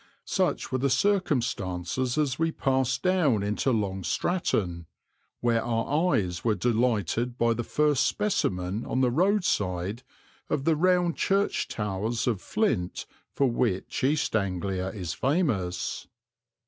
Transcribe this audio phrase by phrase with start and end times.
[0.25, 4.87] Such were the circumstances as we passed down into Long Stratton,
[5.41, 10.01] where our eyes were delighted by the first specimen on the roadside
[10.49, 16.07] of the round church towers of flint for which East Anglia is famous.